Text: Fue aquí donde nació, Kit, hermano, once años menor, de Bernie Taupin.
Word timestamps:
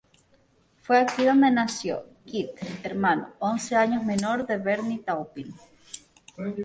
Fue 0.81 0.97
aquí 0.97 1.25
donde 1.25 1.51
nació, 1.51 2.03
Kit, 2.25 2.49
hermano, 2.81 3.33
once 3.37 3.75
años 3.75 4.03
menor, 4.03 4.47
de 4.47 4.57
Bernie 4.57 4.97
Taupin. 4.97 5.53